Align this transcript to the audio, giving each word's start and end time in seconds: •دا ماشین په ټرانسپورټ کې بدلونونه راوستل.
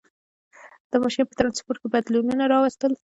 •دا 0.89 0.97
ماشین 1.03 1.25
په 1.27 1.35
ټرانسپورټ 1.39 1.77
کې 1.81 1.87
بدلونونه 1.93 2.43
راوستل. 2.53 2.91